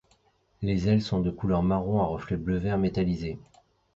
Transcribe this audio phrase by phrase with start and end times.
[0.63, 3.37] Les ailes sont de couleur marron à reflets bleu vert metallisé.